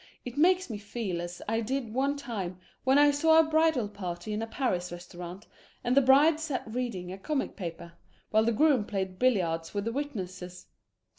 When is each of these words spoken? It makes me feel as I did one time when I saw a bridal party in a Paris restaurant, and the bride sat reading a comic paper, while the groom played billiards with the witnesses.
It 0.25 0.35
makes 0.35 0.67
me 0.67 0.79
feel 0.79 1.21
as 1.21 1.43
I 1.47 1.59
did 1.61 1.93
one 1.93 2.17
time 2.17 2.57
when 2.83 2.97
I 2.97 3.11
saw 3.11 3.37
a 3.37 3.43
bridal 3.43 3.87
party 3.87 4.33
in 4.33 4.41
a 4.41 4.47
Paris 4.47 4.91
restaurant, 4.91 5.45
and 5.83 5.95
the 5.95 6.01
bride 6.01 6.39
sat 6.39 6.63
reading 6.65 7.11
a 7.11 7.19
comic 7.19 7.55
paper, 7.55 7.93
while 8.31 8.45
the 8.45 8.51
groom 8.51 8.83
played 8.83 9.19
billiards 9.19 9.75
with 9.75 9.85
the 9.85 9.91
witnesses. 9.91 10.65